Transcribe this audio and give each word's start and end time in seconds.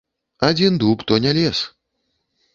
Адзін 0.47 0.79
дуб 0.85 1.03
то 1.13 1.21
не 1.27 1.35
лес. 1.41 1.63